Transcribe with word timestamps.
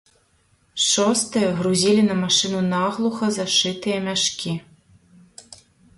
Шостыя 0.91 1.49
грузілі 1.59 2.01
на 2.09 2.15
машыну 2.23 2.61
наглуха 2.73 3.25
зашытыя 3.37 3.97
мяшкі. 4.09 4.55